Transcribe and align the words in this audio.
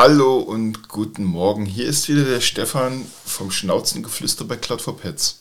Hallo 0.00 0.38
und 0.38 0.86
guten 0.86 1.24
Morgen. 1.24 1.66
Hier 1.66 1.86
ist 1.86 2.08
wieder 2.08 2.22
der 2.22 2.40
Stefan 2.40 3.04
vom 3.24 3.50
Schnauzengeflüster 3.50 4.44
bei 4.44 4.56
Cloud 4.56 4.80
for 4.80 4.96
Pets. 4.96 5.40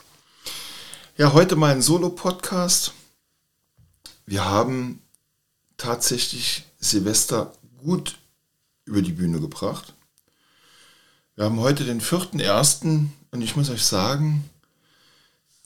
Ja, 1.15 1.33
heute 1.33 1.55
mal 1.55 1.71
ein 1.71 1.83
Solo-Podcast. 1.83 2.93
Wir 4.25 4.45
haben 4.45 4.99
tatsächlich 5.77 6.65
Silvester 6.79 7.53
gut 7.83 8.17
über 8.85 9.03
die 9.03 9.11
Bühne 9.11 9.39
gebracht. 9.39 9.93
Wir 11.35 11.45
haben 11.45 11.59
heute 11.59 11.83
den 11.83 12.01
4.1. 12.01 13.09
und 13.29 13.41
ich 13.43 13.55
muss 13.55 13.69
euch 13.69 13.85
sagen, 13.85 14.49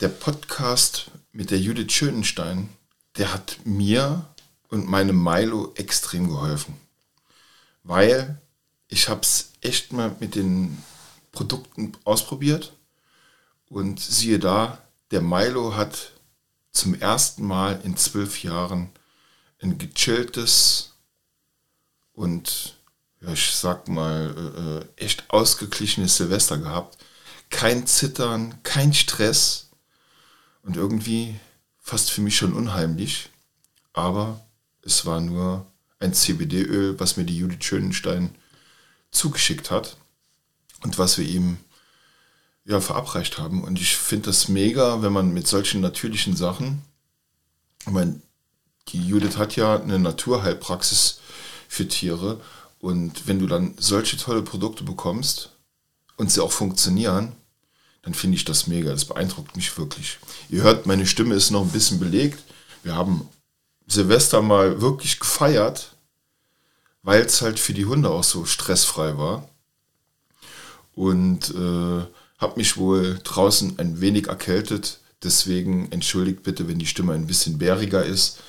der 0.01 0.09
Podcast 0.09 1.11
mit 1.31 1.49
der 1.49 1.61
Judith 1.61 1.93
Schönenstein, 1.93 2.67
der 3.15 3.33
hat 3.33 3.59
mir 3.63 4.25
und 4.67 4.89
meinem 4.89 5.23
Milo 5.23 5.71
extrem 5.77 6.27
geholfen. 6.27 6.75
Weil 7.83 8.41
ich 8.91 9.09
habe 9.09 9.21
es 9.21 9.53
echt 9.61 9.93
mal 9.93 10.15
mit 10.19 10.35
den 10.35 10.77
Produkten 11.31 11.93
ausprobiert 12.03 12.73
und 13.69 13.99
siehe 13.99 14.37
da, 14.37 14.79
der 15.11 15.21
Milo 15.21 15.75
hat 15.75 16.11
zum 16.71 16.93
ersten 16.93 17.45
Mal 17.47 17.79
in 17.83 17.95
zwölf 17.97 18.43
Jahren 18.43 18.89
ein 19.61 19.77
gechilltes 19.77 20.93
und 22.13 22.77
ja, 23.21 23.31
ich 23.31 23.51
sag 23.55 23.87
mal 23.87 24.85
äh, 24.97 25.03
echt 25.03 25.29
ausgeglichenes 25.29 26.17
Silvester 26.17 26.57
gehabt. 26.57 26.97
Kein 27.49 27.87
Zittern, 27.87 28.61
kein 28.63 28.93
Stress 28.93 29.69
und 30.63 30.75
irgendwie 30.75 31.39
fast 31.79 32.11
für 32.11 32.21
mich 32.21 32.35
schon 32.35 32.53
unheimlich. 32.53 33.29
Aber 33.93 34.45
es 34.81 35.05
war 35.05 35.21
nur 35.21 35.65
ein 35.99 36.13
CBD-Öl, 36.13 36.99
was 36.99 37.15
mir 37.15 37.25
die 37.25 37.37
Judith 37.37 37.63
Schönenstein 37.63 38.35
zugeschickt 39.11 39.71
hat 39.71 39.97
und 40.83 40.97
was 40.97 41.17
wir 41.17 41.25
ihm 41.25 41.57
ja, 42.65 42.79
verabreicht 42.79 43.37
haben. 43.37 43.63
Und 43.63 43.79
ich 43.79 43.95
finde 43.97 44.27
das 44.27 44.47
mega, 44.47 45.01
wenn 45.01 45.13
man 45.13 45.33
mit 45.33 45.47
solchen 45.47 45.81
natürlichen 45.81 46.35
Sachen, 46.35 46.81
ich 47.85 47.91
meine, 47.91 48.21
die 48.89 49.05
Judith 49.05 49.37
hat 49.37 49.55
ja 49.55 49.79
eine 49.79 49.99
Naturheilpraxis 49.99 51.19
für 51.67 51.87
Tiere 51.87 52.41
und 52.79 53.27
wenn 53.27 53.39
du 53.39 53.47
dann 53.47 53.75
solche 53.77 54.17
tolle 54.17 54.41
Produkte 54.41 54.83
bekommst 54.83 55.51
und 56.17 56.31
sie 56.31 56.41
auch 56.41 56.51
funktionieren, 56.51 57.35
dann 58.01 58.13
finde 58.13 58.35
ich 58.35 58.45
das 58.45 58.67
mega. 58.67 58.91
Das 58.91 59.05
beeindruckt 59.05 59.55
mich 59.55 59.77
wirklich. 59.77 60.17
Ihr 60.49 60.63
hört, 60.63 60.87
meine 60.87 61.05
Stimme 61.05 61.35
ist 61.35 61.51
noch 61.51 61.61
ein 61.61 61.71
bisschen 61.71 61.99
belegt. 61.99 62.43
Wir 62.83 62.95
haben 62.95 63.29
Silvester 63.87 64.41
mal 64.41 64.81
wirklich 64.81 65.19
gefeiert 65.19 65.95
weil 67.03 67.21
es 67.21 67.41
halt 67.41 67.59
für 67.59 67.73
die 67.73 67.85
Hunde 67.85 68.09
auch 68.09 68.23
so 68.23 68.45
stressfrei 68.45 69.17
war. 69.17 69.47
Und 70.93 71.51
äh, 71.51 72.05
habe 72.37 72.57
mich 72.57 72.77
wohl 72.77 73.19
draußen 73.23 73.79
ein 73.79 74.01
wenig 74.01 74.27
erkältet. 74.27 74.99
Deswegen 75.23 75.91
entschuldigt 75.91 76.43
bitte, 76.43 76.67
wenn 76.67 76.79
die 76.79 76.87
Stimme 76.87 77.13
ein 77.13 77.27
bisschen 77.27 77.57
bäriger 77.57 78.03
ist. 78.03 78.39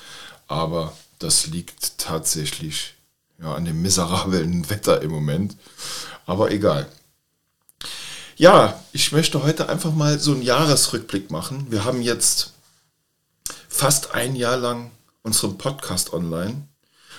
Aber 0.47 0.97
das 1.19 1.47
liegt 1.47 1.97
tatsächlich 1.97 2.95
ja, 3.39 3.53
an 3.53 3.65
dem 3.65 3.81
miserablen 3.81 4.69
Wetter 4.69 5.01
im 5.01 5.11
Moment. 5.11 5.55
Aber 6.25 6.51
egal. 6.51 6.87
Ja, 8.35 8.79
ich 8.91 9.11
möchte 9.11 9.43
heute 9.43 9.69
einfach 9.69 9.93
mal 9.93 10.19
so 10.19 10.31
einen 10.31 10.41
Jahresrückblick 10.41 11.29
machen. 11.29 11.67
Wir 11.69 11.85
haben 11.85 12.01
jetzt 12.01 12.53
fast 13.69 14.13
ein 14.15 14.35
Jahr 14.35 14.57
lang 14.57 14.91
unseren 15.21 15.57
Podcast 15.57 16.13
online. 16.13 16.67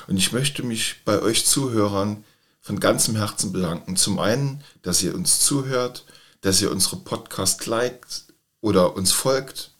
Und 0.07 0.17
ich 0.17 0.33
möchte 0.33 0.63
mich 0.63 0.97
bei 1.05 1.21
euch 1.21 1.47
Zuhörern 1.47 2.25
von 2.61 2.81
ganzem 2.81 3.17
Herzen 3.17 3.53
bedanken. 3.53 3.97
Zum 3.97 4.19
einen, 4.19 4.63
dass 4.83 5.03
ihr 5.03 5.15
uns 5.15 5.41
zuhört, 5.41 6.05
dass 6.41 6.61
ihr 6.61 6.71
unsere 6.71 6.97
Podcast 6.97 7.67
liked 7.67 8.25
oder 8.61 8.97
uns 8.97 9.13
folgt. 9.13 9.71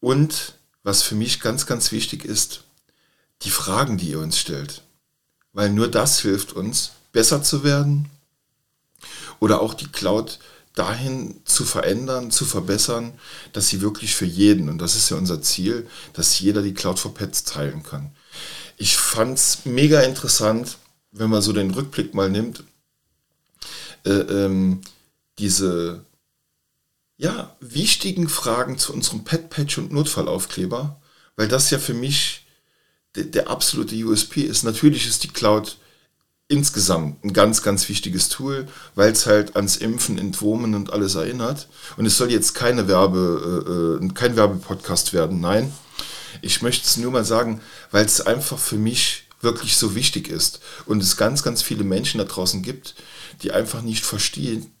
Und 0.00 0.54
was 0.82 1.02
für 1.02 1.14
mich 1.14 1.40
ganz, 1.40 1.66
ganz 1.66 1.92
wichtig 1.92 2.24
ist, 2.24 2.64
die 3.42 3.50
Fragen, 3.50 3.96
die 3.96 4.10
ihr 4.10 4.20
uns 4.20 4.38
stellt. 4.38 4.82
Weil 5.52 5.70
nur 5.70 5.88
das 5.88 6.20
hilft 6.20 6.52
uns, 6.52 6.92
besser 7.12 7.42
zu 7.42 7.64
werden 7.64 8.10
oder 9.40 9.60
auch 9.60 9.74
die 9.74 9.88
Cloud 9.88 10.38
dahin 10.74 11.40
zu 11.44 11.64
verändern, 11.64 12.30
zu 12.30 12.44
verbessern, 12.44 13.12
dass 13.52 13.68
sie 13.68 13.80
wirklich 13.80 14.14
für 14.16 14.24
jeden, 14.24 14.68
und 14.68 14.78
das 14.78 14.96
ist 14.96 15.10
ja 15.10 15.16
unser 15.16 15.40
Ziel, 15.40 15.86
dass 16.12 16.40
jeder 16.40 16.62
die 16.62 16.74
Cloud 16.74 16.98
for 16.98 17.14
Pets 17.14 17.44
teilen 17.44 17.82
kann. 17.82 18.14
Ich 18.76 18.96
fand 18.96 19.38
es 19.38 19.64
mega 19.64 20.00
interessant, 20.00 20.78
wenn 21.12 21.30
man 21.30 21.42
so 21.42 21.52
den 21.52 21.70
Rückblick 21.70 22.14
mal 22.14 22.30
nimmt, 22.30 22.64
äh, 24.04 24.10
ähm, 24.10 24.80
diese 25.38 26.04
ja, 27.16 27.54
wichtigen 27.60 28.28
Fragen 28.28 28.78
zu 28.78 28.92
unserem 28.92 29.24
Pet-Patch 29.24 29.78
und 29.78 29.92
Notfallaufkleber, 29.92 31.00
weil 31.36 31.48
das 31.48 31.70
ja 31.70 31.78
für 31.78 31.94
mich 31.94 32.46
der, 33.14 33.24
der 33.24 33.48
absolute 33.48 33.94
USP 33.94 34.42
ist. 34.42 34.64
Natürlich 34.64 35.06
ist 35.06 35.22
die 35.22 35.28
Cloud 35.28 35.78
insgesamt 36.48 37.24
ein 37.24 37.32
ganz, 37.32 37.62
ganz 37.62 37.88
wichtiges 37.88 38.28
Tool, 38.28 38.68
weil 38.94 39.12
es 39.12 39.26
halt 39.26 39.56
ans 39.56 39.76
Impfen, 39.76 40.18
Entwurmen 40.18 40.74
und 40.74 40.92
alles 40.92 41.14
erinnert. 41.14 41.68
Und 41.96 42.06
es 42.06 42.16
soll 42.16 42.30
jetzt 42.30 42.54
keine 42.54 42.86
Werbe, 42.88 44.00
äh, 44.00 44.04
äh 44.04 44.08
kein 44.12 44.36
Werbepodcast 44.36 45.12
werden, 45.12 45.40
nein. 45.40 45.72
Ich 46.42 46.62
möchte 46.62 46.86
es 46.86 46.96
nur 46.96 47.12
mal 47.12 47.24
sagen, 47.24 47.60
weil 47.90 48.04
es 48.04 48.20
einfach 48.20 48.58
für 48.58 48.76
mich 48.76 49.24
wirklich 49.40 49.76
so 49.76 49.94
wichtig 49.94 50.28
ist 50.28 50.60
und 50.86 51.02
es 51.02 51.16
ganz, 51.16 51.42
ganz 51.42 51.62
viele 51.62 51.84
Menschen 51.84 52.18
da 52.18 52.24
draußen 52.24 52.62
gibt, 52.62 52.94
die 53.42 53.52
einfach 53.52 53.82
nicht 53.82 54.04
verstehen, 54.04 54.72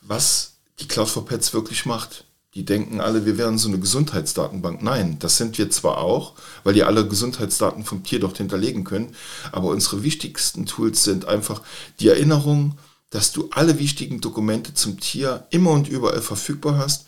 was 0.00 0.54
die 0.78 0.88
Cloud 0.88 1.08
for 1.08 1.24
Pets 1.24 1.52
wirklich 1.54 1.86
macht. 1.86 2.24
Die 2.54 2.66
denken 2.66 3.00
alle, 3.00 3.24
wir 3.24 3.38
wären 3.38 3.56
so 3.56 3.68
eine 3.68 3.78
Gesundheitsdatenbank. 3.78 4.82
Nein, 4.82 5.18
das 5.18 5.38
sind 5.38 5.56
wir 5.56 5.70
zwar 5.70 5.98
auch, 5.98 6.34
weil 6.64 6.76
ihr 6.76 6.86
alle 6.86 7.08
Gesundheitsdaten 7.08 7.84
vom 7.84 8.04
Tier 8.04 8.20
dort 8.20 8.36
hinterlegen 8.36 8.84
könnt, 8.84 9.14
aber 9.52 9.68
unsere 9.68 10.02
wichtigsten 10.02 10.66
Tools 10.66 11.02
sind 11.02 11.24
einfach 11.24 11.62
die 11.98 12.08
Erinnerung, 12.08 12.78
dass 13.08 13.32
du 13.32 13.48
alle 13.52 13.78
wichtigen 13.78 14.20
Dokumente 14.20 14.74
zum 14.74 15.00
Tier 15.00 15.46
immer 15.50 15.70
und 15.70 15.88
überall 15.88 16.20
verfügbar 16.20 16.76
hast. 16.76 17.06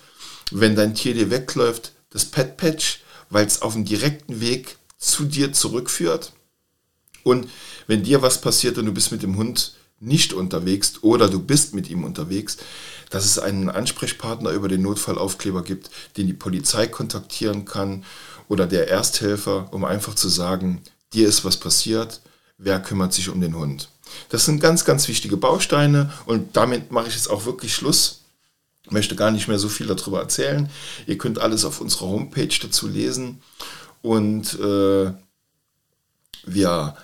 Wenn 0.50 0.76
dein 0.76 0.94
Tier 0.94 1.12
dir 1.12 1.30
wegläuft, 1.30 1.92
das 2.08 2.24
Pet 2.24 2.56
Patch, 2.56 3.00
weil 3.34 3.46
es 3.46 3.62
auf 3.62 3.72
dem 3.72 3.84
direkten 3.84 4.40
Weg 4.40 4.78
zu 4.96 5.24
dir 5.24 5.52
zurückführt. 5.52 6.32
Und 7.24 7.50
wenn 7.88 8.04
dir 8.04 8.22
was 8.22 8.40
passiert 8.40 8.78
und 8.78 8.86
du 8.86 8.92
bist 8.92 9.10
mit 9.10 9.24
dem 9.24 9.36
Hund 9.36 9.74
nicht 9.98 10.32
unterwegs 10.32 11.02
oder 11.02 11.28
du 11.28 11.40
bist 11.40 11.74
mit 11.74 11.90
ihm 11.90 12.04
unterwegs, 12.04 12.58
dass 13.10 13.24
es 13.24 13.40
einen 13.40 13.70
Ansprechpartner 13.70 14.50
über 14.50 14.68
den 14.68 14.82
Notfallaufkleber 14.82 15.64
gibt, 15.64 15.90
den 16.16 16.28
die 16.28 16.32
Polizei 16.32 16.86
kontaktieren 16.86 17.64
kann 17.64 18.04
oder 18.46 18.68
der 18.68 18.88
Ersthelfer, 18.88 19.68
um 19.72 19.84
einfach 19.84 20.14
zu 20.14 20.28
sagen, 20.28 20.80
dir 21.12 21.26
ist 21.26 21.44
was 21.44 21.56
passiert, 21.56 22.20
wer 22.56 22.80
kümmert 22.80 23.12
sich 23.12 23.30
um 23.30 23.40
den 23.40 23.56
Hund. 23.56 23.88
Das 24.28 24.44
sind 24.44 24.60
ganz, 24.60 24.84
ganz 24.84 25.08
wichtige 25.08 25.36
Bausteine 25.36 26.12
und 26.26 26.56
damit 26.56 26.92
mache 26.92 27.08
ich 27.08 27.14
jetzt 27.14 27.30
auch 27.30 27.46
wirklich 27.46 27.74
Schluss. 27.74 28.23
Möchte 28.90 29.16
gar 29.16 29.30
nicht 29.30 29.48
mehr 29.48 29.58
so 29.58 29.68
viel 29.68 29.86
darüber 29.86 30.20
erzählen. 30.20 30.68
Ihr 31.06 31.18
könnt 31.18 31.38
alles 31.38 31.64
auf 31.64 31.80
unserer 31.80 32.06
Homepage 32.06 32.54
dazu 32.60 32.86
lesen 32.86 33.42
und 34.02 34.58
äh, 34.60 35.12
wir 36.46 36.96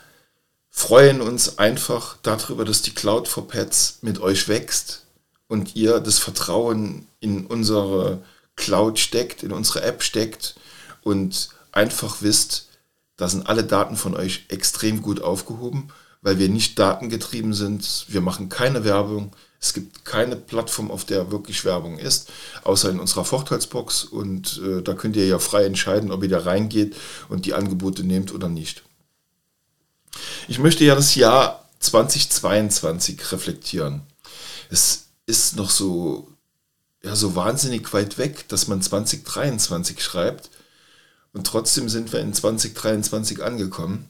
freuen 0.71 1.21
uns 1.21 1.59
einfach 1.59 2.19
darüber, 2.23 2.65
dass 2.65 2.83
die 2.83 2.95
Cloud 2.95 3.29
for 3.29 3.49
Pets 3.49 3.99
mit 4.03 4.21
euch 4.21 4.49
wächst 4.49 5.07
und 5.49 5.75
ihr 5.75 6.01
das 6.01 6.19
Vertrauen 6.19 7.07
in 7.21 7.47
unsere 7.47 8.23
Cloud 8.57 8.99
steckt, 8.99 9.43
in 9.43 9.53
unsere 9.53 9.83
App 9.83 10.03
steckt 10.03 10.55
und 11.03 11.49
einfach 11.73 12.19
wisst, 12.21 12.69
da 13.17 13.29
sind 13.29 13.47
alle 13.49 13.65
Daten 13.65 13.97
von 13.97 14.15
euch 14.15 14.47
extrem 14.49 15.03
gut 15.03 15.21
aufgehoben, 15.21 15.89
weil 16.23 16.39
wir 16.39 16.49
nicht 16.49 16.79
datengetrieben 16.79 17.55
sind. 17.55 18.07
Wir 18.09 18.21
machen 18.21 18.49
keine 18.49 18.85
Werbung. 18.85 19.33
Es 19.61 19.75
gibt 19.75 20.05
keine 20.07 20.37
Plattform, 20.37 20.91
auf 20.91 21.05
der 21.05 21.31
wirklich 21.31 21.65
Werbung 21.67 21.99
ist, 21.99 22.31
außer 22.65 22.89
in 22.91 22.99
unserer 22.99 23.27
Vorteilsbox. 23.27 24.05
Und 24.05 24.61
äh, 24.65 24.83
da 24.83 24.95
könnt 24.95 25.17
ihr 25.17 25.27
ja 25.27 25.39
frei 25.39 25.65
entscheiden, 25.65 26.11
ob 26.11 26.23
ihr 26.23 26.31
da 26.31 26.41
reingeht 26.41 26.97
und 27.29 27.45
die 27.45 27.53
Angebote 27.53 28.03
nehmt 28.03 28.33
oder 28.33 28.49
nicht. 28.49 28.83
Ich 30.49 30.59
möchte 30.59 30.85
ja 30.85 30.95
das 30.95 31.15
Jahr 31.15 31.69
2022 31.81 33.33
reflektieren. 33.33 34.03
Es 34.71 35.09
ist 35.27 35.57
noch 35.57 35.71
so, 35.71 36.29
ja, 37.03 37.15
so 37.15 37.37
wahnsinnig 37.37 37.93
weit 37.93 38.19
weg, 38.19 38.49
dass 38.49 38.67
man 38.67 38.81
2023 38.83 40.03
schreibt. 40.03 40.51
Und 41.33 41.47
trotzdem 41.47 41.89
sind 41.89 42.13
wir 42.13 42.21
in 42.21 42.33
2023 42.33 43.43
angekommen. 43.43 44.09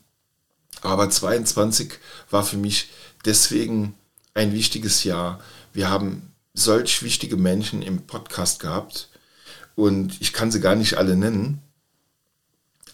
Aber 0.83 1.11
22 1.11 1.93
war 2.31 2.45
für 2.45 2.57
mich 2.57 2.91
deswegen 3.25 3.95
ein 4.35 4.53
wichtiges 4.53 5.05
Jahr. 5.05 5.41
Wir 5.73 5.91
haben 5.91 6.33
solch 6.55 7.03
wichtige 7.03 7.37
Menschen 7.37 7.83
im 7.83 8.07
Podcast 8.07 8.61
gehabt 8.61 9.09
und 9.75 10.21
ich 10.21 10.33
kann 10.33 10.51
sie 10.51 10.61
gar 10.61 10.75
nicht 10.75 10.97
alle 10.97 11.17
nennen. 11.17 11.63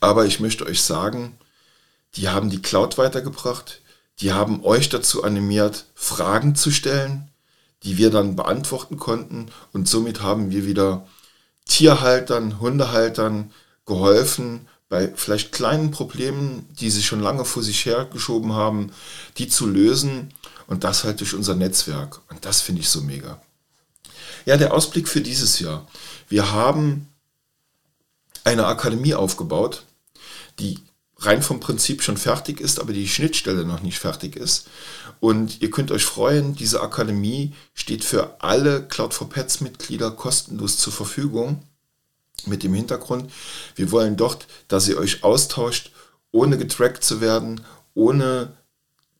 Aber 0.00 0.26
ich 0.26 0.40
möchte 0.40 0.66
euch 0.66 0.82
sagen, 0.82 1.38
die 2.14 2.28
haben 2.28 2.50
die 2.50 2.62
Cloud 2.62 2.98
weitergebracht, 2.98 3.80
die 4.20 4.32
haben 4.32 4.64
euch 4.64 4.88
dazu 4.88 5.24
animiert, 5.24 5.86
Fragen 5.94 6.54
zu 6.54 6.70
stellen, 6.70 7.30
die 7.82 7.98
wir 7.98 8.10
dann 8.10 8.36
beantworten 8.36 8.96
konnten. 8.96 9.50
Und 9.72 9.88
somit 9.88 10.22
haben 10.22 10.50
wir 10.50 10.66
wieder 10.66 11.06
Tierhaltern, 11.66 12.60
Hundehaltern 12.60 13.52
geholfen, 13.84 14.68
bei 14.88 15.12
vielleicht 15.14 15.52
kleinen 15.52 15.90
Problemen, 15.90 16.68
die 16.78 16.90
sie 16.90 17.02
schon 17.02 17.20
lange 17.20 17.44
vor 17.44 17.62
sich 17.62 17.84
hergeschoben 17.86 18.52
haben, 18.52 18.92
die 19.38 19.48
zu 19.48 19.66
lösen. 19.66 20.32
Und 20.68 20.82
das 20.82 21.04
halt 21.04 21.20
durch 21.20 21.34
unser 21.34 21.54
Netzwerk. 21.54 22.20
Und 22.28 22.44
das 22.44 22.60
finde 22.60 22.80
ich 22.80 22.88
so 22.88 23.00
mega. 23.00 23.40
Ja, 24.46 24.56
der 24.56 24.74
Ausblick 24.74 25.08
für 25.08 25.20
dieses 25.20 25.60
Jahr. 25.60 25.86
Wir 26.28 26.52
haben 26.52 27.08
eine 28.42 28.66
Akademie 28.66 29.14
aufgebaut, 29.14 29.84
die 30.58 30.80
rein 31.18 31.42
vom 31.42 31.60
Prinzip 31.60 32.02
schon 32.02 32.16
fertig 32.16 32.60
ist, 32.60 32.80
aber 32.80 32.92
die 32.92 33.08
Schnittstelle 33.08 33.64
noch 33.64 33.82
nicht 33.82 33.98
fertig 33.98 34.36
ist. 34.36 34.68
Und 35.20 35.62
ihr 35.62 35.70
könnt 35.70 35.90
euch 35.90 36.04
freuen, 36.04 36.54
diese 36.54 36.80
Akademie 36.80 37.54
steht 37.74 38.04
für 38.04 38.40
alle 38.40 38.86
Cloud 38.86 39.14
for 39.14 39.28
Pets 39.28 39.60
Mitglieder 39.60 40.10
kostenlos 40.10 40.78
zur 40.78 40.92
Verfügung. 40.92 41.62
Mit 42.44 42.62
dem 42.62 42.74
Hintergrund, 42.74 43.32
wir 43.74 43.90
wollen 43.90 44.16
dort, 44.16 44.46
dass 44.68 44.88
ihr 44.88 44.98
euch 44.98 45.24
austauscht, 45.24 45.90
ohne 46.30 46.58
getrackt 46.58 47.02
zu 47.02 47.20
werden, 47.20 47.62
ohne 47.94 48.52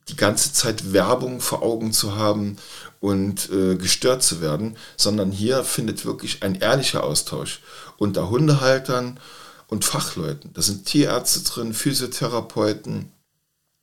die 0.09 0.17
ganze 0.17 0.53
Zeit 0.53 0.93
Werbung 0.93 1.41
vor 1.41 1.63
Augen 1.63 1.93
zu 1.93 2.17
haben 2.17 2.59
und 3.01 3.51
äh, 3.51 3.77
gestört 3.77 4.23
zu 4.23 4.41
werden, 4.41 4.77
sondern 4.97 5.33
hier 5.33 5.65
findet 5.65 6.05
wirklich 6.05 6.43
ein 6.43 6.55
ehrlicher 6.57 7.03
Austausch 7.03 7.61
unter 7.97 8.31
Hundehaltern 8.31 9.19
und 9.69 9.85
Fachleuten. 9.85 10.53
Da 10.55 10.63
sind 10.63 10.87
Tierärzte 10.87 11.43
drin, 11.43 11.75
Physiotherapeuten, 11.75 13.13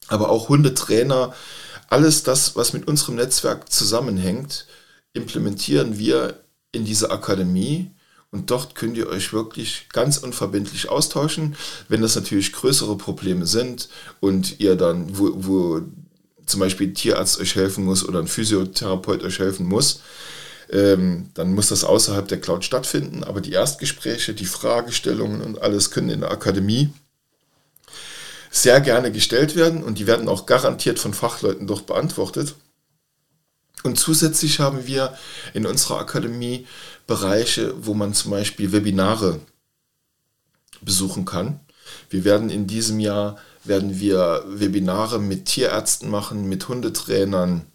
aber 0.08 0.30
auch 0.30 0.50
Hundetrainer. 0.50 1.34
Alles 1.90 2.24
das, 2.24 2.56
was 2.56 2.74
mit 2.74 2.88
unserem 2.88 3.16
Netzwerk 3.16 3.72
zusammenhängt, 3.72 4.66
implementieren 5.14 5.98
wir 5.98 6.40
in 6.72 6.86
diese 6.86 7.12
Akademie. 7.12 7.92
Und 8.34 8.50
dort 8.50 8.74
könnt 8.74 8.98
ihr 8.98 9.08
euch 9.08 9.32
wirklich 9.32 9.90
ganz 9.94 10.18
unverbindlich 10.18 10.90
austauschen. 10.90 11.56
Wenn 11.88 12.02
das 12.02 12.16
natürlich 12.16 12.52
größere 12.52 12.98
Probleme 12.98 13.46
sind 13.46 13.90
und 14.22 14.60
ihr 14.60 14.76
dann, 14.76 15.20
wo, 15.20 15.34
wo 15.36 15.82
zum 16.48 16.60
Beispiel 16.60 16.88
ein 16.88 16.96
Tierarzt 16.96 17.40
euch 17.40 17.54
helfen 17.56 17.86
muss 17.86 18.04
oder 18.04 18.18
ein 18.18 18.28
Physiotherapeut 18.28 19.24
euch 19.24 19.38
helfen 19.38 19.68
muss, 19.68 20.02
ähm, 20.72 21.30
dann 21.36 21.54
muss 21.54 21.68
das 21.68 21.84
außerhalb 21.84 22.28
der 22.28 22.42
Cloud 22.42 22.66
stattfinden. 22.66 23.24
Aber 23.24 23.40
die 23.40 23.52
Erstgespräche, 23.52 24.34
die 24.34 24.48
Fragestellungen 24.48 25.42
und 25.42 25.62
alles 25.62 25.92
können 25.92 26.10
in 26.10 26.22
der 26.22 26.32
Akademie 26.32 26.90
sehr 28.50 28.82
gerne 28.82 29.12
gestellt 29.12 29.56
werden 29.56 29.84
und 29.84 30.00
die 30.00 30.08
werden 30.08 30.28
auch 30.28 30.48
garantiert 30.48 30.98
von 30.98 31.14
Fachleuten 31.14 31.68
dort 31.68 31.86
beantwortet. 31.86 32.56
Und 33.84 34.00
zusätzlich 34.00 34.60
haben 34.60 34.88
wir 34.88 35.18
in 35.54 35.66
unserer 35.66 36.00
Akademie 36.00 36.66
Bereiche, 37.06 37.74
wo 37.86 37.94
man 37.94 38.14
zum 38.14 38.32
Beispiel 38.32 38.72
Webinare 38.72 39.42
besuchen 40.82 41.26
kann. 41.26 41.60
Wir 42.10 42.24
werden 42.24 42.50
in 42.50 42.66
diesem 42.66 43.00
Jahr 43.00 43.38
werden 43.66 44.00
wir 44.00 44.44
Webinare 44.48 45.20
mit 45.20 45.46
Tierärzten 45.46 46.10
machen, 46.10 46.48
mit 46.50 46.68
Hundetrainern, 46.68 47.66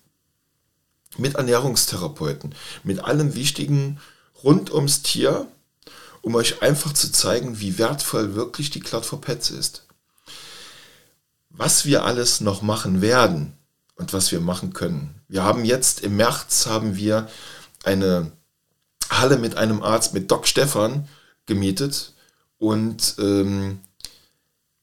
mit 1.16 1.34
Ernährungstherapeuten, 1.34 2.54
mit 2.84 3.04
allem 3.04 3.34
Wichtigen 3.34 4.00
rund 4.42 4.70
ums 4.70 5.02
Tier, 5.02 5.46
um 6.22 6.34
euch 6.34 6.62
einfach 6.62 6.92
zu 6.92 7.10
zeigen, 7.10 7.60
wie 7.60 7.78
wertvoll 7.78 8.34
wirklich 8.34 8.70
die 8.70 8.80
Cloud 8.80 9.06
for 9.06 9.20
Pets 9.20 9.50
ist. 9.50 9.86
Was 11.50 11.84
wir 11.86 12.04
alles 12.04 12.40
noch 12.40 12.62
machen 12.62 13.00
werden 13.00 13.58
und 13.98 14.12
was 14.12 14.32
wir 14.32 14.40
machen 14.40 14.72
können. 14.72 15.20
Wir 15.28 15.42
haben 15.42 15.64
jetzt 15.64 16.00
im 16.00 16.16
März 16.16 16.66
haben 16.66 16.96
wir 16.96 17.28
eine 17.84 18.32
Halle 19.10 19.36
mit 19.36 19.56
einem 19.56 19.82
Arzt, 19.82 20.14
mit 20.14 20.30
Doc 20.30 20.46
Stefan, 20.46 21.08
gemietet 21.46 22.14
und 22.58 23.16
ähm, 23.18 23.80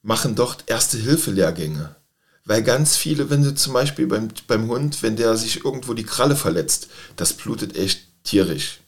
machen 0.01 0.35
dort 0.35 0.65
Erste-Hilfe-Lehrgänge. 0.67 1.95
Weil 2.43 2.61
ganz 2.61 2.95
viele, 2.95 3.29
wenn 3.29 3.43
du 3.43 3.55
zum 3.55 3.73
Beispiel 3.73 4.05
beim, 4.05 4.27
beim 4.47 4.67
Hund, 4.69 5.01
wenn 5.01 5.15
der 5.15 5.35
sich 5.35 5.65
irgendwo 5.65 5.93
die 5.93 6.03
Kralle 6.03 6.35
verletzt, 6.35 6.89
das 7.15 7.33
blutet 7.33 7.75
echt 7.75 8.07
tierisch. 8.23 8.81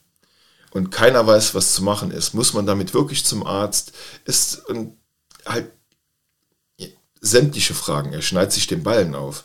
Und 0.71 0.91
keiner 0.91 1.25
weiß, 1.25 1.55
was 1.55 1.73
zu 1.73 1.83
machen 1.83 2.11
ist. 2.11 2.33
Muss 2.33 2.53
man 2.53 2.67
damit 2.67 2.93
wirklich 2.93 3.25
zum 3.25 3.47
Arzt? 3.47 3.93
Ist 4.25 4.67
und 4.67 4.97
halt 5.45 5.71
sämtliche 7.27 7.73
Fragen. 7.73 8.13
Er 8.13 8.21
schneidet 8.21 8.53
sich 8.53 8.67
den 8.67 8.83
Ballen 8.83 9.15
auf. 9.15 9.43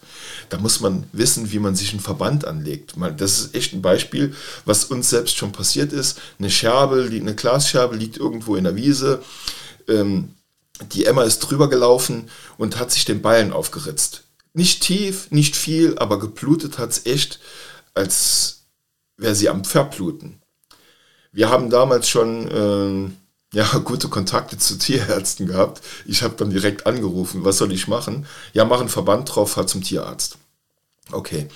Da 0.48 0.58
muss 0.58 0.80
man 0.80 1.04
wissen, 1.12 1.52
wie 1.52 1.58
man 1.58 1.74
sich 1.74 1.92
einen 1.92 2.00
Verband 2.00 2.46
anlegt. 2.46 2.94
Das 3.16 3.40
ist 3.40 3.54
echt 3.54 3.72
ein 3.72 3.82
Beispiel, 3.82 4.34
was 4.64 4.84
uns 4.84 5.10
selbst 5.10 5.36
schon 5.36 5.52
passiert 5.52 5.92
ist. 5.92 6.20
Eine 6.38 6.50
Scherbe, 6.50 7.08
eine 7.10 7.34
Glasscherbe 7.34 7.96
liegt 7.96 8.16
irgendwo 8.16 8.56
in 8.56 8.64
der 8.64 8.76
Wiese. 8.76 9.22
Ähm, 9.88 10.34
die 10.92 11.04
Emma 11.04 11.22
ist 11.22 11.40
drüber 11.40 11.68
gelaufen 11.68 12.30
und 12.58 12.78
hat 12.78 12.90
sich 12.90 13.04
den 13.04 13.22
Ballen 13.22 13.52
aufgeritzt. 13.52 14.24
Nicht 14.54 14.82
tief, 14.82 15.30
nicht 15.30 15.56
viel, 15.56 15.98
aber 15.98 16.18
geblutet 16.18 16.78
hat 16.78 16.90
es 16.90 17.06
echt, 17.06 17.40
als 17.94 18.64
wäre 19.16 19.34
sie 19.34 19.48
am 19.48 19.64
Verbluten. 19.64 20.42
Wir 21.32 21.48
haben 21.48 21.70
damals 21.70 22.08
schon 22.08 22.48
äh, 22.48 23.21
ja, 23.52 23.66
gute 23.84 24.08
Kontakte 24.08 24.58
zu 24.58 24.78
Tierärzten 24.78 25.46
gehabt. 25.46 25.82
Ich 26.06 26.22
habe 26.22 26.34
dann 26.36 26.50
direkt 26.50 26.86
angerufen, 26.86 27.44
was 27.44 27.58
soll 27.58 27.72
ich 27.72 27.88
machen? 27.88 28.26
Ja, 28.52 28.64
mach 28.64 28.80
einen 28.80 28.88
Verband 28.88 29.34
drauf, 29.34 29.52
fahr 29.52 29.66
zum 29.66 29.82
Tierarzt. 29.82 30.38
Okay. 31.10 31.48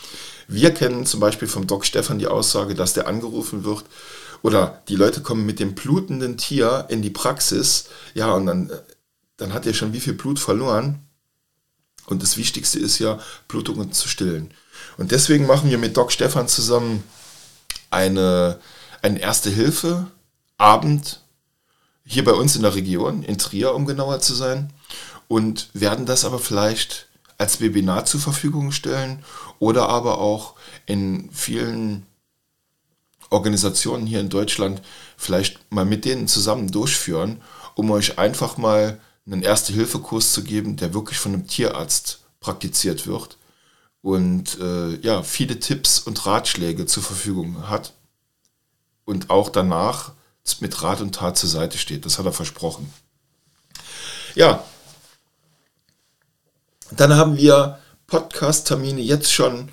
Wir 0.49 0.73
kennen 0.73 1.07
zum 1.07 1.19
Beispiel 1.19 1.49
vom 1.49 1.67
Doc 1.67 1.85
Stefan 1.85 2.21
die 2.21 2.29
Aussage, 2.29 2.75
dass 2.75 2.93
der 2.93 3.09
angerufen 3.09 3.65
wird 3.65 3.85
oder 4.43 4.83
die 4.89 4.95
Leute 4.95 5.21
kommen 5.21 5.45
mit 5.45 5.59
dem 5.59 5.75
blutenden 5.75 6.37
Tier 6.37 6.87
in 6.89 7.03
die 7.03 7.11
Praxis, 7.11 7.87
ja, 8.15 8.33
und 8.33 8.47
dann 8.47 8.71
äh, 8.71 8.79
dann 9.37 9.53
hat 9.53 9.67
er 9.67 9.75
schon 9.75 9.93
wie 9.93 10.01
viel 10.01 10.15
Blut 10.15 10.39
verloren. 10.39 11.01
Und 12.07 12.23
das 12.23 12.37
Wichtigste 12.37 12.79
ist 12.79 12.99
ja, 12.99 13.19
Blutungen 13.49 13.93
zu 13.93 14.09
stillen. 14.09 14.53
Und 14.97 15.11
deswegen 15.11 15.47
machen 15.47 15.71
wir 15.71 15.79
mit 15.79 15.97
Doc 15.97 16.13
Stefan 16.13 16.49
zusammen 16.49 17.03
eine, 17.91 18.61
eine 19.03 19.19
Erste-Hilfe-Abend 19.19 21.21
hier 22.07 22.25
bei 22.25 22.33
uns 22.33 22.57
in 22.57 22.63
der 22.63 22.75
Region, 22.75 23.23
in 23.23 23.39
Trier, 23.39 23.75
um 23.75 23.85
genauer 23.85 24.21
zu 24.21 24.35
sein. 24.35 24.73
Und 25.29 25.69
werden 25.75 26.07
das 26.07 26.25
aber 26.25 26.39
vielleicht 26.39 27.09
als 27.37 27.61
Webinar 27.61 28.05
zur 28.05 28.21
Verfügung 28.21 28.73
stellen 28.73 29.25
oder 29.59 29.89
aber 29.89 30.19
auch 30.19 30.55
in 30.87 31.29
vielen 31.33 32.07
Organisationen 33.31 34.07
hier 34.07 34.21
in 34.21 34.29
Deutschland 34.29 34.83
vielleicht 35.17 35.61
mal 35.73 35.85
mit 35.85 36.05
denen 36.05 36.29
zusammen 36.29 36.71
durchführen, 36.71 37.41
um 37.75 37.91
euch 37.91 38.19
einfach 38.19 38.57
mal 38.57 39.01
einen 39.27 39.43
Erste-Hilfe-Kurs 39.43 40.33
zu 40.33 40.45
geben, 40.45 40.77
der 40.77 40.95
wirklich 40.95 41.19
von 41.19 41.35
einem 41.35 41.47
Tierarzt 41.49 42.21
praktiziert 42.41 43.07
wird 43.07 43.37
und 44.07 44.61
äh, 44.61 45.01
ja, 45.01 45.25
viele 45.25 45.59
Tipps 45.59 45.99
und 45.99 46.25
Ratschläge 46.27 46.87
zur 46.87 47.03
Verfügung 47.03 47.69
hat 47.69 47.93
und 49.05 49.31
auch 49.31 49.49
danach 49.49 50.13
mit 50.61 50.83
Rat 50.83 51.01
und 51.01 51.15
Tat 51.15 51.37
zur 51.37 51.49
Seite 51.49 51.79
steht. 51.79 52.05
Das 52.05 52.19
hat 52.19 52.27
er 52.27 52.33
versprochen. 52.33 52.93
Ja, 54.35 54.65
dann 56.91 57.17
haben 57.17 57.37
wir 57.37 57.79
Podcast-Termine 58.07 59.01
jetzt 59.01 59.33
schon 59.33 59.71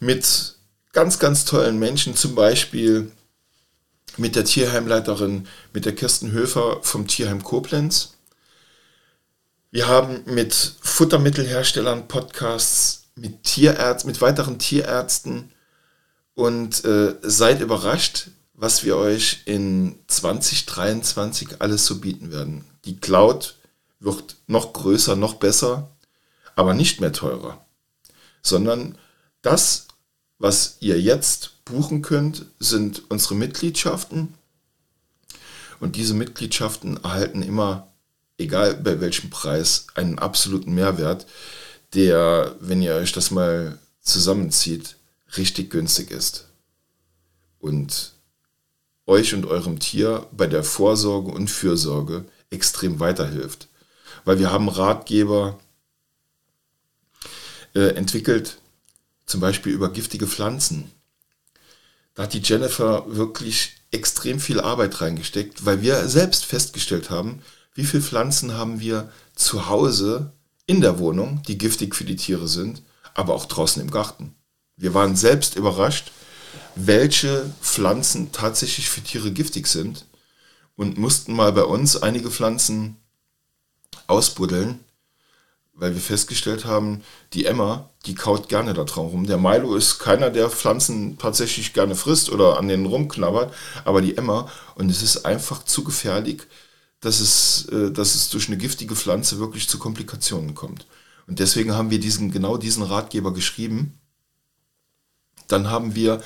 mit 0.00 0.54
ganz, 0.92 1.18
ganz 1.18 1.44
tollen 1.44 1.78
Menschen, 1.78 2.16
zum 2.16 2.34
Beispiel 2.34 3.10
mit 4.16 4.36
der 4.36 4.44
Tierheimleiterin, 4.44 5.46
mit 5.72 5.84
der 5.84 5.94
Kirsten 5.94 6.32
Höfer 6.32 6.78
vom 6.82 7.06
Tierheim 7.06 7.42
Koblenz. 7.42 8.14
Wir 9.70 9.88
haben 9.88 10.22
mit 10.26 10.54
Futtermittelherstellern 10.80 12.06
Podcasts, 12.06 13.08
mit 13.16 13.42
Tierärzten, 13.42 14.08
mit 14.08 14.20
weiteren 14.20 14.58
Tierärzten 14.58 15.52
und 16.34 16.84
äh, 16.84 17.16
seid 17.22 17.60
überrascht, 17.60 18.28
was 18.54 18.84
wir 18.84 18.96
euch 18.96 19.42
in 19.44 19.96
2023 20.06 21.60
alles 21.60 21.86
so 21.86 22.00
bieten 22.00 22.32
werden. 22.32 22.64
Die 22.84 22.96
Cloud 22.96 23.56
wird 24.00 24.36
noch 24.46 24.72
größer, 24.72 25.16
noch 25.16 25.34
besser, 25.34 25.90
aber 26.56 26.74
nicht 26.74 27.00
mehr 27.00 27.12
teurer, 27.12 27.64
sondern 28.42 28.96
das, 29.42 29.88
was 30.38 30.76
ihr 30.80 31.00
jetzt 31.00 31.64
buchen 31.64 32.02
könnt, 32.02 32.46
sind 32.58 33.02
unsere 33.10 33.34
Mitgliedschaften. 33.34 34.34
Und 35.80 35.96
diese 35.96 36.14
Mitgliedschaften 36.14 37.02
erhalten 37.02 37.42
immer 37.42 37.88
egal 38.38 38.74
bei 38.74 39.00
welchem 39.00 39.30
Preis, 39.30 39.86
einen 39.94 40.18
absoluten 40.18 40.74
Mehrwert, 40.74 41.26
der, 41.94 42.56
wenn 42.60 42.82
ihr 42.82 42.94
euch 42.94 43.12
das 43.12 43.30
mal 43.30 43.78
zusammenzieht, 44.00 44.96
richtig 45.36 45.70
günstig 45.70 46.10
ist. 46.10 46.48
Und 47.58 48.13
euch 49.06 49.34
und 49.34 49.46
eurem 49.46 49.78
Tier 49.78 50.26
bei 50.32 50.46
der 50.46 50.64
Vorsorge 50.64 51.30
und 51.30 51.48
Fürsorge 51.48 52.24
extrem 52.50 53.00
weiterhilft. 53.00 53.68
Weil 54.24 54.38
wir 54.38 54.50
haben 54.50 54.68
Ratgeber, 54.68 55.58
äh, 57.74 57.94
entwickelt, 57.94 58.58
zum 59.26 59.40
Beispiel 59.40 59.72
über 59.72 59.90
giftige 59.90 60.26
Pflanzen. 60.26 60.90
Da 62.14 62.24
hat 62.24 62.32
die 62.32 62.42
Jennifer 62.42 63.04
wirklich 63.08 63.76
extrem 63.90 64.38
viel 64.38 64.60
Arbeit 64.60 65.00
reingesteckt, 65.00 65.66
weil 65.66 65.82
wir 65.82 66.08
selbst 66.08 66.44
festgestellt 66.44 67.10
haben, 67.10 67.42
wie 67.74 67.84
viele 67.84 68.02
Pflanzen 68.02 68.54
haben 68.54 68.80
wir 68.80 69.10
zu 69.34 69.68
Hause 69.68 70.32
in 70.66 70.80
der 70.80 70.98
Wohnung, 70.98 71.42
die 71.46 71.58
giftig 71.58 71.94
für 71.94 72.04
die 72.04 72.16
Tiere 72.16 72.48
sind, 72.48 72.82
aber 73.14 73.34
auch 73.34 73.46
draußen 73.46 73.82
im 73.82 73.90
Garten. 73.90 74.34
Wir 74.76 74.94
waren 74.94 75.16
selbst 75.16 75.56
überrascht, 75.56 76.12
welche 76.74 77.50
Pflanzen 77.60 78.32
tatsächlich 78.32 78.88
für 78.88 79.02
Tiere 79.02 79.32
giftig 79.32 79.66
sind 79.66 80.06
und 80.76 80.98
mussten 80.98 81.34
mal 81.34 81.52
bei 81.52 81.64
uns 81.64 81.96
einige 81.96 82.30
Pflanzen 82.30 82.96
ausbuddeln, 84.06 84.80
weil 85.74 85.94
wir 85.94 86.00
festgestellt 86.00 86.64
haben, 86.64 87.02
die 87.32 87.46
Emma, 87.46 87.90
die 88.06 88.14
kaut 88.14 88.48
gerne 88.48 88.74
da 88.74 88.84
drauf 88.84 89.12
rum. 89.12 89.26
Der 89.26 89.38
Milo 89.38 89.74
ist 89.74 89.98
keiner, 89.98 90.30
der 90.30 90.50
Pflanzen 90.50 91.18
tatsächlich 91.18 91.72
gerne 91.72 91.96
frisst 91.96 92.30
oder 92.30 92.58
an 92.58 92.68
denen 92.68 92.86
rumknabbert, 92.86 93.52
aber 93.84 94.00
die 94.00 94.16
Emma, 94.16 94.48
und 94.76 94.90
es 94.90 95.02
ist 95.02 95.24
einfach 95.24 95.64
zu 95.64 95.82
gefährlich, 95.84 96.42
dass 97.00 97.20
es, 97.20 97.66
äh, 97.66 97.90
dass 97.90 98.14
es 98.14 98.30
durch 98.30 98.48
eine 98.48 98.56
giftige 98.56 98.96
Pflanze 98.96 99.38
wirklich 99.38 99.68
zu 99.68 99.78
Komplikationen 99.78 100.54
kommt. 100.54 100.86
Und 101.26 101.38
deswegen 101.38 101.74
haben 101.74 101.90
wir 101.90 102.00
diesen, 102.00 102.30
genau 102.30 102.56
diesen 102.56 102.82
Ratgeber 102.82 103.32
geschrieben. 103.32 103.98
Dann 105.48 105.70
haben 105.70 105.94
wir 105.94 106.22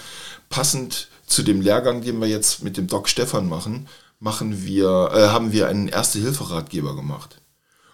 passend 0.48 1.08
zu 1.26 1.42
dem 1.42 1.60
Lehrgang, 1.60 2.02
den 2.02 2.20
wir 2.20 2.28
jetzt 2.28 2.62
mit 2.62 2.76
dem 2.76 2.87
Doc 2.87 3.08
Stefan 3.08 3.48
machen, 3.48 3.88
machen 4.20 4.64
wir, 4.64 5.10
äh, 5.12 5.28
haben 5.28 5.52
wir 5.52 5.68
einen 5.68 5.88
Erste-Hilfe-Ratgeber 5.88 6.96
gemacht, 6.96 7.40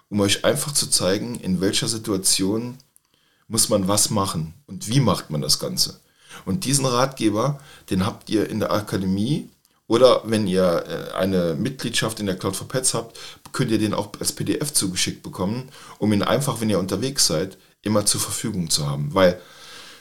um 0.09 0.21
euch 0.21 0.45
einfach 0.45 0.73
zu 0.73 0.89
zeigen, 0.89 1.35
in 1.41 1.61
welcher 1.61 1.89
Situation 1.89 2.79
muss 3.49 3.69
man 3.69 3.89
was 3.89 4.11
machen 4.11 4.55
und 4.67 4.89
wie 4.89 5.01
macht 5.01 5.31
man 5.31 5.43
das 5.43 5.59
Ganze. 5.59 6.01
Und 6.45 6.65
diesen 6.65 6.87
Ratgeber, 6.87 7.61
den 7.91 8.07
habt 8.07 8.31
ihr 8.31 8.49
in 8.49 8.61
der 8.61 8.73
Akademie 8.73 9.51
oder 9.87 10.23
wenn 10.25 10.47
ihr 10.47 10.85
äh, 10.87 11.15
eine 11.15 11.55
Mitgliedschaft 11.55 12.21
in 12.21 12.27
der 12.27 12.37
Cloud 12.37 12.57
for 12.57 12.69
Pets 12.69 12.95
habt, 12.95 13.19
könnt 13.53 13.71
ihr 13.71 13.79
den 13.79 13.95
auch 13.95 14.11
als 14.19 14.33
PDF 14.33 14.73
zugeschickt 14.73 15.23
bekommen, 15.23 15.69
um 15.99 16.13
ihn 16.13 16.23
einfach, 16.23 16.61
wenn 16.61 16.71
ihr 16.71 16.79
unterwegs 16.79 17.27
seid, 17.27 17.59
immer 17.83 18.07
zur 18.07 18.21
Verfügung 18.21 18.71
zu 18.71 18.89
haben. 18.89 19.15
Weil 19.15 19.41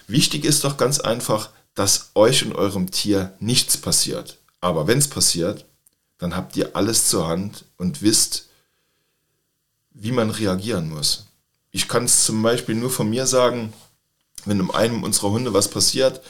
wichtig 0.07 0.45
ist 0.45 0.63
doch 0.63 0.77
ganz 0.77 0.99
einfach, 0.99 1.49
dass 1.75 2.11
euch 2.15 2.45
und 2.45 2.55
eurem 2.55 2.91
Tier 2.91 3.33
nichts 3.39 3.77
passiert. 3.77 4.37
Aber 4.61 4.87
wenn 4.87 4.99
es 4.99 5.07
passiert, 5.07 5.65
dann 6.17 6.35
habt 6.35 6.55
ihr 6.55 6.75
alles 6.75 7.09
zur 7.09 7.27
Hand 7.27 7.65
und 7.77 8.01
wisst, 8.01 8.47
wie 9.91 10.11
man 10.11 10.29
reagieren 10.29 10.89
muss. 10.89 11.25
Ich 11.71 11.87
kann 11.87 12.05
es 12.05 12.23
zum 12.23 12.41
Beispiel 12.41 12.75
nur 12.75 12.89
von 12.89 13.09
mir 13.09 13.25
sagen, 13.25 13.73
wenn 14.45 14.69
einem 14.71 15.03
unserer 15.03 15.31
Hunde 15.31 15.53
was 15.53 15.67
passiert, 15.67 16.21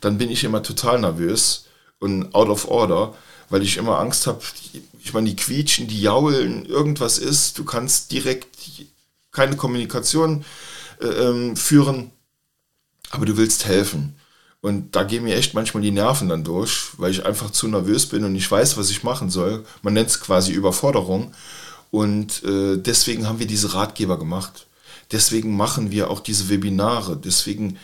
dann 0.00 0.18
bin 0.18 0.30
ich 0.30 0.44
immer 0.44 0.62
total 0.62 1.00
nervös 1.00 1.66
und 1.98 2.34
out 2.34 2.48
of 2.48 2.68
order, 2.68 3.14
weil 3.48 3.62
ich 3.62 3.76
immer 3.76 3.98
Angst 3.98 4.26
habe, 4.26 4.40
ich 5.00 5.12
meine, 5.12 5.28
die 5.28 5.36
quietschen, 5.36 5.86
die 5.86 6.00
jaulen, 6.00 6.64
irgendwas 6.66 7.18
ist, 7.18 7.58
du 7.58 7.64
kannst 7.64 8.12
direkt 8.12 8.56
keine 9.30 9.56
Kommunikation 9.56 10.44
äh, 11.00 11.06
ähm, 11.06 11.56
führen, 11.56 12.10
aber 13.12 13.26
du 13.26 13.36
willst 13.36 13.66
helfen. 13.66 14.16
Und 14.60 14.94
da 14.96 15.02
gehen 15.04 15.24
mir 15.24 15.36
echt 15.36 15.54
manchmal 15.54 15.82
die 15.82 15.90
Nerven 15.90 16.28
dann 16.28 16.44
durch, 16.44 16.90
weil 16.96 17.10
ich 17.10 17.26
einfach 17.26 17.50
zu 17.50 17.68
nervös 17.68 18.06
bin 18.06 18.24
und 18.24 18.32
nicht 18.32 18.50
weiß, 18.50 18.76
was 18.76 18.90
ich 18.90 19.02
machen 19.02 19.28
soll. 19.30 19.64
Man 19.82 19.94
nennt 19.94 20.08
es 20.08 20.20
quasi 20.20 20.52
Überforderung. 20.52 21.34
Und 21.90 22.42
äh, 22.44 22.78
deswegen 22.78 23.28
haben 23.28 23.38
wir 23.38 23.46
diese 23.46 23.74
Ratgeber 23.74 24.18
gemacht. 24.18 24.66
Deswegen 25.10 25.56
machen 25.56 25.90
wir 25.90 26.10
auch 26.10 26.20
diese 26.20 26.48
Webinare. 26.48 27.16
Deswegen 27.16 27.76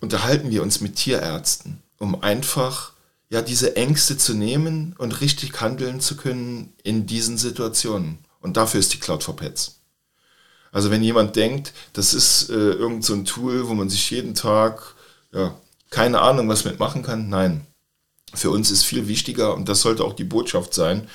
unterhalten 0.00 0.50
wir 0.50 0.62
uns 0.62 0.80
mit 0.80 0.96
Tierärzten, 0.96 1.82
um 1.98 2.22
einfach 2.22 2.92
ja 3.30 3.42
diese 3.42 3.74
Ängste 3.74 4.16
zu 4.16 4.34
nehmen 4.34 4.94
und 4.98 5.20
richtig 5.20 5.60
handeln 5.60 6.00
zu 6.00 6.16
können 6.16 6.72
in 6.84 7.06
diesen 7.06 7.38
Situationen. 7.38 8.18
Und 8.40 8.56
dafür 8.56 8.78
ist 8.78 8.92
die 8.92 9.00
Cloud 9.00 9.24
for 9.24 9.34
Pets. 9.34 9.80
Also 10.74 10.90
wenn 10.90 11.04
jemand 11.04 11.36
denkt, 11.36 11.72
das 11.92 12.14
ist 12.14 12.50
äh, 12.50 12.52
irgend 12.52 13.04
so 13.04 13.14
ein 13.14 13.24
Tool, 13.24 13.68
wo 13.68 13.74
man 13.74 13.88
sich 13.88 14.10
jeden 14.10 14.34
Tag 14.34 14.96
ja, 15.32 15.54
keine 15.88 16.20
Ahnung 16.20 16.48
was 16.48 16.64
mitmachen 16.64 17.04
kann, 17.04 17.28
nein. 17.28 17.64
Für 18.34 18.50
uns 18.50 18.72
ist 18.72 18.82
viel 18.82 19.06
wichtiger 19.06 19.54
und 19.54 19.68
das 19.68 19.82
sollte 19.82 20.04
auch 20.04 20.14
die 20.14 20.24
Botschaft 20.24 20.74
sein, 20.74 21.08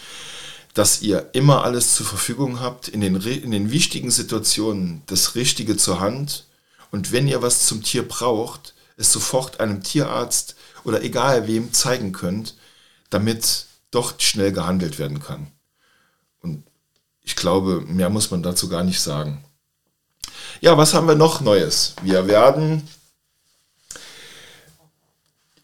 dass 0.73 1.01
ihr 1.01 1.31
immer 1.33 1.65
alles 1.65 1.95
zur 1.95 2.05
Verfügung 2.05 2.61
habt, 2.61 2.87
in 2.87 3.01
den, 3.01 3.15
in 3.17 3.51
den 3.51 3.69
wichtigen 3.69 4.11
Situationen 4.11 5.01
das 5.07 5.35
Richtige 5.35 5.75
zur 5.75 5.99
Hand 5.99 6.45
und 6.89 7.11
wenn 7.11 7.27
ihr 7.27 7.41
was 7.41 7.65
zum 7.65 7.83
Tier 7.83 8.07
braucht, 8.07 8.73
es 8.95 9.11
sofort 9.11 9.59
einem 9.59 9.83
Tierarzt 9.83 10.55
oder 10.85 11.03
egal 11.03 11.47
wem 11.47 11.73
zeigen 11.73 12.13
könnt, 12.13 12.55
damit 13.09 13.65
dort 13.91 14.23
schnell 14.23 14.53
gehandelt 14.53 14.99
werden 14.99 15.19
kann. 15.19 15.47
Und 16.41 16.63
ich 17.23 17.35
glaube, 17.35 17.81
mehr 17.81 18.09
muss 18.09 18.31
man 18.31 18.41
dazu 18.41 18.69
gar 18.69 18.85
nicht 18.85 19.01
sagen. 19.01 19.43
Ja, 20.61 20.77
was 20.77 20.93
haben 20.93 21.07
wir 21.07 21.15
noch 21.15 21.39
Neues? 21.39 21.95
Wir 22.01 22.27
werden, 22.27 22.85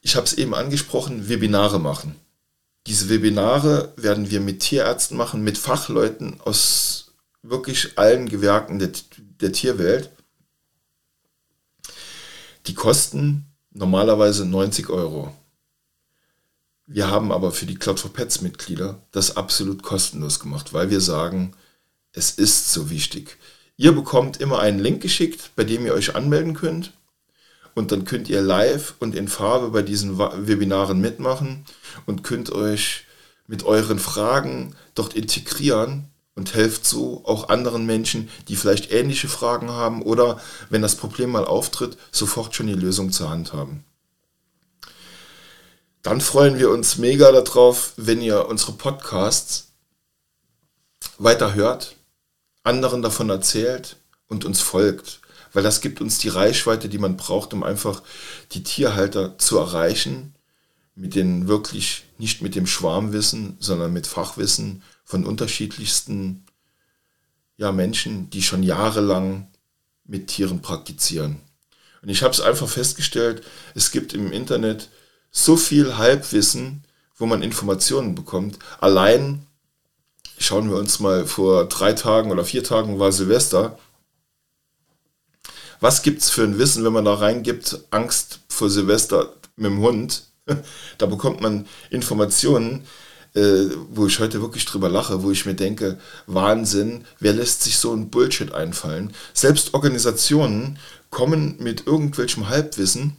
ich 0.02 0.16
habe 0.16 0.26
es 0.26 0.34
eben 0.34 0.56
angesprochen, 0.56 1.28
Webinare 1.28 1.80
machen. 1.80 2.16
Diese 2.88 3.10
Webinare 3.10 3.92
werden 3.98 4.30
wir 4.30 4.40
mit 4.40 4.62
Tierärzten 4.62 5.18
machen, 5.18 5.44
mit 5.44 5.58
Fachleuten 5.58 6.40
aus 6.40 7.12
wirklich 7.42 7.98
allen 7.98 8.30
Gewerken 8.30 8.80
der, 8.80 8.92
der 9.42 9.52
Tierwelt. 9.52 10.12
Die 12.68 12.74
kosten 12.74 13.46
normalerweise 13.72 14.46
90 14.46 14.90
Euro. 14.90 15.36
Wir 16.86 17.10
haben 17.10 17.34
aber 17.34 17.52
für 17.52 17.66
die 17.66 17.76
Cloud 17.76 18.00
for 18.00 18.14
Pets 18.14 18.42
Mitglieder 18.42 19.02
das 19.12 19.36
absolut 19.36 19.84
kostenlos 19.84 20.40
gemacht, 20.40 20.72
weil 20.72 20.90
wir 20.90 21.02
sagen, 21.02 21.54
es 22.14 22.32
ist 22.32 22.72
so 22.72 22.90
wichtig. 22.90 23.38
Ihr 23.78 23.92
bekommt 23.92 24.38
immer 24.38 24.60
einen 24.60 24.80
Link 24.80 25.02
geschickt, 25.02 25.52
bei 25.56 25.64
dem 25.64 25.86
ihr 25.86 25.94
euch 25.94 26.16
anmelden 26.16 26.54
könnt. 26.54 26.94
Und 27.74 27.92
dann 27.92 28.06
könnt 28.06 28.30
ihr 28.30 28.42
live 28.42 28.96
und 29.00 29.16
in 29.16 29.28
Farbe 29.28 29.70
bei 29.70 29.82
diesen 29.82 30.18
Webinaren 30.18 31.02
mitmachen 31.02 31.66
und 32.06 32.24
könnt 32.24 32.52
euch 32.52 33.04
mit 33.48 33.64
euren 33.64 34.00
Fragen 34.00 34.76
dort 34.96 35.14
integrieren 35.14 36.06
und 36.36 36.54
helft 36.54 36.86
so 36.86 37.22
auch 37.26 37.50
anderen 37.50 37.86
Menschen, 37.86 38.30
die 38.48 38.56
vielleicht 38.56 38.92
ähnliche 38.92 39.28
Fragen 39.28 39.70
haben 39.72 40.02
oder 40.02 40.40
wenn 40.70 40.82
das 40.82 40.96
Problem 40.96 41.32
mal 41.32 41.46
auftritt, 41.46 41.98
sofort 42.12 42.56
schon 42.56 42.68
die 42.68 42.74
Lösung 42.74 43.12
zur 43.12 43.30
Hand 43.30 43.54
haben. 43.54 43.84
Dann 46.02 46.22
freuen 46.22 46.60
wir 46.60 46.70
uns 46.70 46.98
mega 46.98 47.32
darauf, 47.32 47.94
wenn 47.98 48.22
ihr 48.22 48.48
unsere 48.48 48.74
Podcasts 48.74 49.70
weiter 51.18 51.56
hört, 51.56 51.96
anderen 52.66 53.02
davon 53.02 53.30
erzählt 53.30 53.98
und 54.28 54.44
uns 54.44 54.62
folgt, 54.62 55.22
weil 55.54 55.64
das 55.64 55.82
gibt 55.82 56.02
uns 56.02 56.18
die 56.18 56.30
Reichweite, 56.30 56.90
die 56.90 56.98
man 56.98 57.16
braucht, 57.16 57.54
um 57.54 57.64
einfach 57.64 58.04
die 58.52 58.64
Tierhalter 58.64 59.38
zu 59.38 59.58
erreichen, 59.58 60.36
mit 60.96 61.16
den 61.16 61.48
wirklich 61.48 62.06
nicht 62.18 62.42
mit 62.42 62.56
dem 62.56 62.68
Schwarmwissen, 62.68 63.58
sondern 63.60 63.94
mit 63.94 64.08
Fachwissen 64.08 64.82
von 65.04 65.26
unterschiedlichsten 65.26 66.46
ja, 67.58 67.72
Menschen, 67.72 68.30
die 68.30 68.42
schon 68.42 68.64
jahrelang 68.64 69.48
mit 70.06 70.28
Tieren 70.28 70.62
praktizieren. 70.62 71.42
Und 72.02 72.10
ich 72.10 72.24
habe 72.24 72.34
es 72.34 72.42
einfach 72.42 72.70
festgestellt, 72.70 73.44
es 73.74 73.92
gibt 73.92 74.14
im 74.14 74.32
Internet 74.32 74.90
so 75.32 75.58
viel 75.58 75.98
Halbwissen, 75.98 76.84
wo 77.18 77.26
man 77.26 77.42
Informationen 77.42 78.16
bekommt. 78.16 78.60
Allein 78.80 79.46
schauen 80.38 80.70
wir 80.70 80.78
uns 80.78 81.00
mal 81.00 81.26
vor 81.26 81.66
drei 81.66 81.94
Tagen 81.94 82.32
oder 82.32 82.46
vier 82.46 82.64
Tagen 82.64 83.00
war 83.00 83.12
Silvester. 83.12 83.78
Was 85.80 86.02
gibt 86.02 86.22
es 86.22 86.30
für 86.30 86.44
ein 86.44 86.58
Wissen, 86.58 86.84
wenn 86.84 86.94
man 86.94 87.06
da 87.06 87.14
reingibt, 87.16 87.80
Angst 87.92 88.40
vor 88.48 88.70
Silvester 88.70 89.34
mit 89.56 89.72
dem 89.72 89.80
Hund? 89.80 90.24
Da 91.00 91.08
bekommt 91.08 91.42
man 91.42 91.66
Informationen, 91.90 92.86
äh, 93.34 93.66
wo 93.90 94.08
ich 94.08 94.20
heute 94.20 94.42
wirklich 94.42 94.64
drüber 94.66 94.90
lache, 94.90 95.24
wo 95.24 95.32
ich 95.32 95.46
mir 95.46 95.56
denke, 95.56 96.00
Wahnsinn, 96.28 97.04
wer 97.20 97.34
lässt 97.34 97.64
sich 97.64 97.78
so 97.78 97.94
ein 97.94 98.10
Bullshit 98.10 98.54
einfallen? 98.54 99.14
Selbst 99.34 99.74
Organisationen 99.74 100.78
kommen 101.10 101.58
mit 101.60 101.88
irgendwelchem 101.88 102.48
Halbwissen 102.48 103.18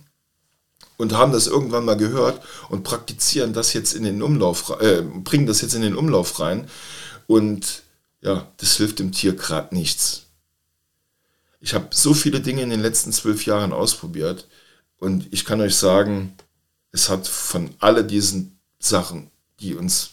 und 0.97 1.13
haben 1.13 1.33
das 1.33 1.47
irgendwann 1.47 1.85
mal 1.85 1.97
gehört 1.97 2.41
und 2.71 2.83
praktizieren 2.83 3.53
das 3.53 3.73
jetzt 3.73 3.93
in 3.93 4.05
den 4.05 4.23
Umlauf, 4.23 4.73
äh, 4.81 5.03
bringen 5.03 5.47
das 5.47 5.61
jetzt 5.61 5.75
in 5.75 5.83
den 5.83 5.97
Umlauf 5.97 6.41
rein 6.41 6.69
und 7.27 7.83
ja, 8.21 8.51
das 8.57 8.77
hilft 8.77 8.99
dem 8.99 9.13
Tier 9.13 9.35
gerade 9.35 9.75
nichts. 9.75 10.27
Ich 11.61 11.75
habe 11.75 11.89
so 11.91 12.15
viele 12.15 12.41
Dinge 12.41 12.63
in 12.63 12.71
den 12.71 12.81
letzten 12.81 13.13
zwölf 13.13 13.47
Jahren 13.47 13.73
ausprobiert 13.73 14.49
und 14.99 15.33
ich 15.33 15.45
kann 15.45 15.61
euch 15.61 15.77
sagen, 15.77 16.35
es 16.93 17.09
hat 17.09 17.27
von 17.27 17.75
all 17.81 18.05
diesen 18.05 18.59
Sachen 18.79 19.31
die 19.61 19.75
uns 19.75 20.11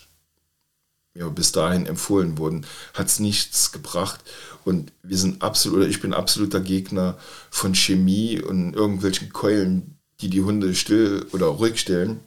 mir 1.14 1.30
bis 1.30 1.52
dahin 1.52 1.86
empfohlen 1.86 2.38
wurden, 2.38 2.66
hat 2.94 3.08
es 3.08 3.20
nichts 3.20 3.72
gebracht. 3.72 4.22
Und 4.66 4.92
wir 5.04 5.18
sind 5.18 5.44
absolut, 5.44 5.80
oder 5.80 5.88
ich 5.88 6.02
bin 6.02 6.14
absoluter 6.14 6.60
Gegner 6.60 7.18
von 7.52 7.76
Chemie 7.76 8.42
und 8.42 8.74
irgendwelchen 8.74 9.32
Keulen, 9.32 10.00
die 10.22 10.30
die 10.30 10.42
Hunde 10.42 10.74
still 10.74 11.28
oder 11.32 11.48
ruhig 11.48 11.80
stellen. 11.80 12.22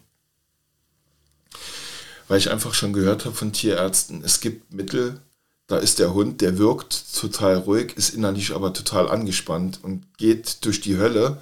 Weil 2.29 2.39
ich 2.39 2.51
einfach 2.51 2.75
schon 2.75 2.93
gehört 2.93 3.25
habe 3.25 3.35
von 3.35 3.53
Tierärzten, 3.53 4.23
es 4.25 4.41
gibt 4.41 4.73
Mittel, 4.73 5.21
da 5.69 5.79
ist 5.79 5.99
der 5.99 6.15
Hund, 6.15 6.41
der 6.41 6.59
wirkt 6.59 7.15
total 7.19 7.57
ruhig, 7.57 7.97
ist 7.97 8.11
innerlich 8.11 8.55
aber 8.55 8.73
total 8.73 9.09
angespannt 9.09 9.81
und 9.83 10.07
geht 10.17 10.65
durch 10.65 10.81
die 10.81 10.97
Hölle, 10.97 11.39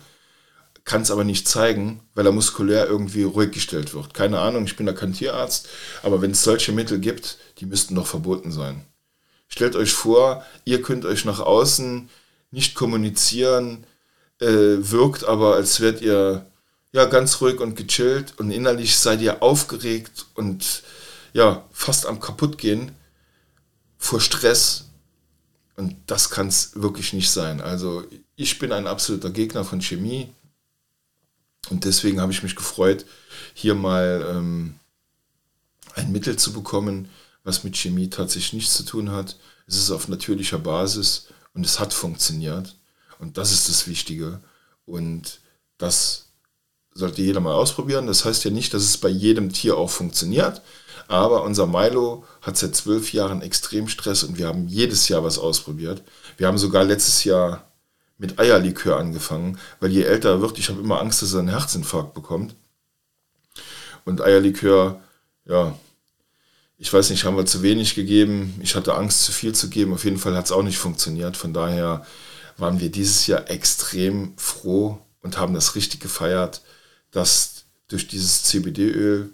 kann 0.84 1.02
es 1.02 1.10
aber 1.10 1.24
nicht 1.24 1.48
zeigen, 1.48 2.00
weil 2.14 2.26
er 2.26 2.32
muskulär 2.32 2.86
irgendwie 2.86 3.22
ruhig 3.22 3.52
gestellt 3.52 3.94
wird. 3.94 4.12
Keine 4.14 4.40
Ahnung, 4.40 4.64
ich 4.64 4.76
bin 4.76 4.86
da 4.86 4.92
kein 4.92 5.14
Tierarzt, 5.14 5.68
aber 6.02 6.20
wenn 6.20 6.32
es 6.32 6.42
solche 6.42 6.72
Mittel 6.72 6.98
gibt, 6.98 7.38
die 7.58 7.66
müssten 7.66 7.94
doch 7.94 8.06
verboten 8.06 8.52
sein. 8.52 8.84
Stellt 9.48 9.76
euch 9.76 9.92
vor, 9.92 10.44
ihr 10.64 10.82
könnt 10.82 11.04
euch 11.04 11.24
nach 11.24 11.40
außen 11.40 12.08
nicht 12.50 12.74
kommunizieren, 12.74 13.84
äh, 14.40 14.46
wirkt 14.46 15.24
aber, 15.24 15.54
als 15.54 15.80
wärt 15.80 16.00
ihr 16.00 16.46
ja 16.94 17.06
ganz 17.06 17.40
ruhig 17.40 17.58
und 17.60 17.74
gechillt 17.74 18.38
und 18.38 18.52
innerlich 18.52 18.96
seid 18.96 19.20
ihr 19.20 19.42
aufgeregt 19.42 20.26
und 20.34 20.84
ja 21.32 21.64
fast 21.72 22.06
am 22.06 22.20
kaputt 22.20 22.56
gehen 22.56 22.92
vor 23.98 24.20
Stress. 24.20 24.84
Und 25.74 25.96
das 26.06 26.30
kann 26.30 26.46
es 26.46 26.80
wirklich 26.80 27.12
nicht 27.12 27.30
sein. 27.30 27.60
Also 27.60 28.04
ich 28.36 28.60
bin 28.60 28.70
ein 28.70 28.86
absoluter 28.86 29.30
Gegner 29.30 29.64
von 29.64 29.82
Chemie. 29.82 30.32
Und 31.68 31.84
deswegen 31.84 32.20
habe 32.20 32.30
ich 32.30 32.44
mich 32.44 32.54
gefreut, 32.54 33.06
hier 33.54 33.74
mal 33.74 34.24
ähm, 34.30 34.78
ein 35.96 36.12
Mittel 36.12 36.36
zu 36.36 36.52
bekommen, 36.52 37.08
was 37.42 37.64
mit 37.64 37.76
Chemie 37.76 38.08
tatsächlich 38.08 38.52
nichts 38.52 38.74
zu 38.74 38.84
tun 38.84 39.10
hat. 39.10 39.36
Es 39.66 39.76
ist 39.76 39.90
auf 39.90 40.06
natürlicher 40.06 40.60
Basis 40.60 41.26
und 41.54 41.66
es 41.66 41.80
hat 41.80 41.92
funktioniert. 41.92 42.76
Und 43.18 43.36
das 43.36 43.50
ist 43.50 43.68
das 43.68 43.88
Wichtige. 43.88 44.40
Und 44.86 45.40
das 45.76 46.23
sollte 46.94 47.22
jeder 47.22 47.40
mal 47.40 47.54
ausprobieren. 47.54 48.06
Das 48.06 48.24
heißt 48.24 48.44
ja 48.44 48.50
nicht, 48.50 48.72
dass 48.72 48.82
es 48.82 48.96
bei 48.96 49.08
jedem 49.08 49.52
Tier 49.52 49.76
auch 49.76 49.90
funktioniert. 49.90 50.62
Aber 51.06 51.42
unser 51.42 51.66
Milo 51.66 52.24
hat 52.40 52.56
seit 52.56 52.74
zwölf 52.74 53.12
Jahren 53.12 53.42
extrem 53.42 53.88
Stress 53.88 54.22
und 54.22 54.38
wir 54.38 54.46
haben 54.46 54.68
jedes 54.68 55.08
Jahr 55.08 55.22
was 55.22 55.38
ausprobiert. 55.38 56.02
Wir 56.38 56.46
haben 56.46 56.56
sogar 56.58 56.84
letztes 56.84 57.24
Jahr 57.24 57.68
mit 58.16 58.38
Eierlikör 58.38 58.96
angefangen, 58.96 59.58
weil 59.80 59.90
je 59.90 60.02
älter 60.02 60.30
er 60.30 60.40
wird, 60.40 60.58
ich 60.58 60.68
habe 60.68 60.80
immer 60.80 61.00
Angst, 61.00 61.20
dass 61.20 61.34
er 61.34 61.40
einen 61.40 61.48
Herzinfarkt 61.48 62.14
bekommt. 62.14 62.54
Und 64.04 64.22
Eierlikör, 64.22 65.00
ja, 65.46 65.76
ich 66.78 66.92
weiß 66.92 67.10
nicht, 67.10 67.24
haben 67.24 67.36
wir 67.36 67.46
zu 67.46 67.62
wenig 67.62 67.94
gegeben. 67.94 68.54
Ich 68.62 68.74
hatte 68.74 68.94
Angst, 68.94 69.24
zu 69.24 69.32
viel 69.32 69.54
zu 69.54 69.68
geben. 69.68 69.94
Auf 69.94 70.04
jeden 70.04 70.18
Fall 70.18 70.36
hat 70.36 70.46
es 70.46 70.52
auch 70.52 70.62
nicht 70.62 70.78
funktioniert. 70.78 71.36
Von 71.36 71.52
daher 71.52 72.06
waren 72.56 72.80
wir 72.80 72.90
dieses 72.90 73.26
Jahr 73.26 73.50
extrem 73.50 74.32
froh 74.36 74.98
und 75.22 75.38
haben 75.38 75.54
das 75.54 75.74
richtig 75.74 76.00
gefeiert, 76.00 76.62
dass 77.14 77.64
durch 77.86 78.08
dieses 78.08 78.42
CBD-Öl 78.42 79.32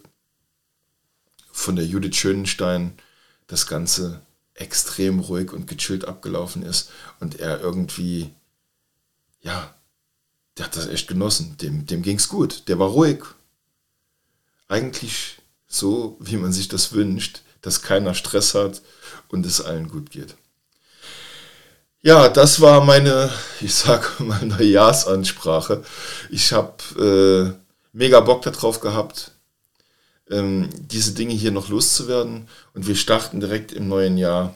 von 1.51 1.77
der 1.77 1.87
Judith 1.87 2.17
Schönenstein 2.17 2.93
das 3.47 3.67
Ganze 3.67 4.21
extrem 4.53 5.19
ruhig 5.19 5.53
und 5.53 5.67
gechillt 5.67 6.05
abgelaufen 6.05 6.63
ist 6.63 6.91
und 7.21 7.41
er 7.41 7.61
irgendwie, 7.61 8.33
ja, 9.41 9.75
der 10.59 10.67
hat 10.67 10.77
das 10.77 10.89
echt 10.89 11.09
genossen. 11.09 11.57
Dem, 11.57 11.87
dem 11.87 12.03
ging 12.03 12.19
es 12.19 12.29
gut. 12.29 12.69
Der 12.69 12.79
war 12.79 12.89
ruhig. 12.89 13.25
Eigentlich 14.69 15.39
so, 15.67 16.19
wie 16.21 16.37
man 16.37 16.53
sich 16.53 16.69
das 16.69 16.93
wünscht, 16.93 17.41
dass 17.63 17.81
keiner 17.81 18.15
Stress 18.15 18.55
hat 18.55 18.83
und 19.29 19.47
es 19.47 19.63
allen 19.63 19.89
gut 19.89 20.11
geht. 20.11 20.37
Ja, 22.03 22.29
das 22.29 22.61
war 22.61 22.85
meine, 22.85 23.31
ich 23.63 23.75
sag 23.75 24.21
mal, 24.21 24.45
Neujahrsansprache. 24.45 25.83
Ich 26.29 26.53
habe 26.53 27.57
äh, 27.57 27.60
mega 27.93 28.21
Bock 28.21 28.43
darauf 28.43 28.81
gehabt, 28.81 29.33
ähm, 30.31 30.71
diese 30.75 31.13
Dinge 31.13 31.35
hier 31.35 31.51
noch 31.51 31.69
loszuwerden. 31.69 32.49
Und 32.75 32.87
wir 32.87 32.97
starten 32.97 33.41
direkt 33.41 33.73
im 33.73 33.89
neuen 33.89 34.17
Jahr 34.17 34.55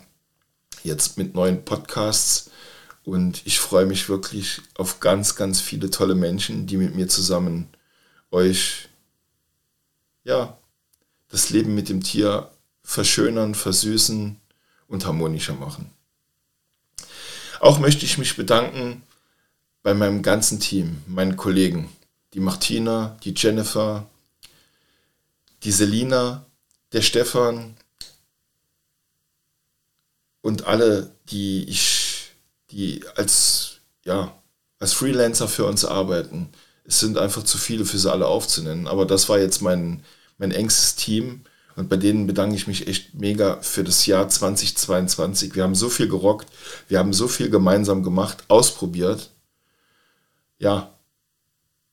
jetzt 0.83 1.19
mit 1.19 1.35
neuen 1.35 1.65
Podcasts. 1.65 2.51
Und 3.05 3.43
ich 3.45 3.59
freue 3.59 3.87
mich 3.87 4.09
wirklich 4.09 4.63
auf 4.77 5.01
ganz, 5.01 5.37
ganz 5.37 5.61
viele 5.61 5.91
tolle 5.91 6.15
Menschen, 6.15 6.67
die 6.67 6.77
mit 6.77 6.95
mir 6.95 7.09
zusammen 7.09 7.69
euch, 8.31 8.89
ja, 10.25 10.57
das 11.29 11.51
Leben 11.51 11.75
mit 11.75 11.89
dem 11.89 12.03
Tier 12.03 12.51
verschönern, 12.83 13.55
versüßen 13.55 14.41
und 14.89 15.07
harmonischer 15.07 15.55
machen. 15.55 15.91
Auch 17.61 17.79
möchte 17.79 18.05
ich 18.05 18.19
mich 18.19 18.37
bedanken 18.37 19.03
bei 19.83 19.95
meinem 19.95 20.23
ganzen 20.23 20.61
Team, 20.61 21.03
meinen 21.07 21.37
Kollegen, 21.37 21.91
die 22.35 22.41
Martina, 22.41 23.17
die 23.23 23.33
Jennifer, 23.37 24.07
die 25.63 25.71
Selina, 25.73 26.45
der 26.93 27.03
Stefan 27.03 27.77
und 30.43 30.67
alle, 30.67 31.11
die 31.31 31.65
ich, 31.69 32.33
die 32.71 33.05
als, 33.17 33.79
ja, 34.05 34.37
als 34.81 34.93
Freelancer 34.93 35.49
für 35.49 35.65
uns 35.65 35.85
arbeiten. 35.85 36.49
Es 36.85 37.01
sind 37.01 37.19
einfach 37.19 37.45
zu 37.45 37.57
viele 37.57 37.85
für 37.87 37.99
sie 37.99 38.11
alle 38.11 38.27
aufzunennen. 38.27 38.89
Aber 38.89 39.07
das 39.07 39.29
war 39.29 39.39
jetzt 39.39 39.63
mein, 39.63 40.05
mein 40.37 40.51
engstes 40.51 40.97
Team. 40.97 41.45
Und 41.77 41.89
bei 41.89 41.97
denen 41.97 42.27
bedanke 42.27 42.57
ich 42.57 42.67
mich 42.67 42.87
echt 42.89 43.15
mega 43.15 43.61
für 43.63 43.85
das 43.85 44.07
Jahr 44.07 44.29
2022. 44.29 45.55
Wir 45.55 45.63
haben 45.63 45.75
so 45.75 45.89
viel 45.89 46.09
gerockt, 46.09 46.49
wir 46.89 46.99
haben 46.99 47.13
so 47.13 47.27
viel 47.27 47.49
gemeinsam 47.49 48.03
gemacht, 48.03 48.45
ausprobiert. 48.49 49.31
Ja, 50.59 50.94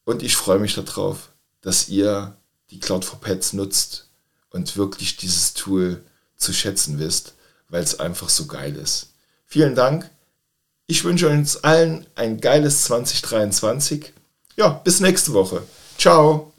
und 0.05 0.23
ich 0.23 0.35
freue 0.35 0.59
mich 0.59 0.75
darauf, 0.75 1.29
dass 1.61 1.89
ihr 1.89 2.35
die 2.69 2.79
Cloud 2.79 3.05
for 3.05 3.19
Pets 3.19 3.53
nutzt 3.53 4.07
und 4.49 4.77
wirklich 4.77 5.17
dieses 5.17 5.53
Tool 5.53 6.03
zu 6.37 6.53
schätzen 6.53 6.99
wisst, 6.99 7.35
weil 7.69 7.83
es 7.83 7.99
einfach 7.99 8.29
so 8.29 8.47
geil 8.47 8.75
ist. 8.75 9.09
Vielen 9.45 9.75
Dank. 9.75 10.09
Ich 10.87 11.03
wünsche 11.03 11.29
uns 11.29 11.57
allen 11.63 12.05
ein 12.15 12.41
geiles 12.41 12.83
2023. 12.83 14.13
Ja, 14.57 14.69
bis 14.69 14.99
nächste 14.99 15.33
Woche. 15.33 15.63
Ciao. 15.97 16.51